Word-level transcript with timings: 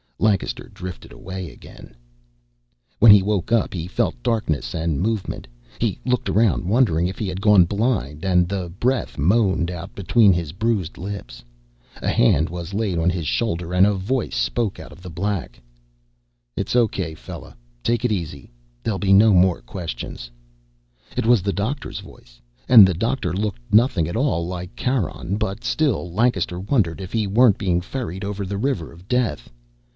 Lancaster 0.17 0.69
drifted 0.73 1.11
away 1.11 1.51
again. 1.51 1.95
When 2.99 3.11
he 3.11 3.21
woke 3.21 3.51
up, 3.51 3.73
he 3.73 3.85
felt 3.87 4.21
darkness 4.23 4.73
and 4.73 4.99
movement. 4.99 5.47
He 5.79 5.97
looked 6.05 6.29
around, 6.29 6.65
wondering 6.65 7.07
if 7.07 7.19
he 7.19 7.27
had 7.27 7.41
gone 7.41 7.65
blind, 7.65 8.25
and 8.25 8.47
the 8.47 8.69
breath 8.69 9.17
moaned 9.17 9.69
out 9.69 9.93
between 9.93 10.33
his 10.33 10.53
bruised 10.53 10.97
lips. 10.97 11.43
A 12.01 12.09
hand 12.09 12.49
was 12.49 12.73
laid 12.73 12.97
on 12.97 13.09
his 13.09 13.27
shoulder 13.27 13.73
and 13.73 13.85
a 13.85 13.93
voice 13.93 14.35
spoke 14.35 14.79
out 14.79 14.91
of 14.91 15.01
the 15.01 15.09
black. 15.09 15.61
"It's 16.55 16.75
okay, 16.75 17.13
fella. 17.13 17.55
Take 17.83 18.03
it 18.05 18.11
easy. 18.11 18.51
There'll 18.83 18.99
be 18.99 19.13
no 19.13 19.33
more 19.33 19.61
questions." 19.61 20.29
It 21.17 21.25
was 21.27 21.41
the 21.43 21.53
doctor's 21.53 21.99
voice, 21.99 22.41
and 22.67 22.87
the 22.87 22.95
doctor 22.95 23.33
looked 23.33 23.61
nothing 23.71 24.07
at 24.07 24.15
all 24.17 24.47
like 24.47 24.75
Charon, 24.75 25.37
but 25.37 25.63
still 25.63 26.11
Lancaster 26.11 26.59
wondered 26.59 27.01
if 27.01 27.11
he 27.13 27.25
weren't 27.27 27.59
being 27.59 27.81
ferried 27.81 28.23
over 28.23 28.45
the 28.45 28.57
river 28.57 28.91
of 28.91 29.07
death. 29.07 29.51